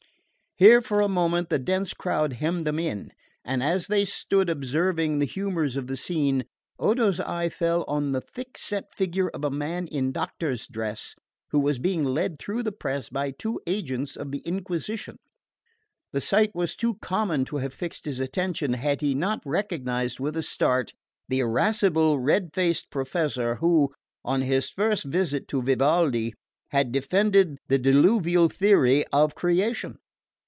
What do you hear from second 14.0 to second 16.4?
of the Inquisition. The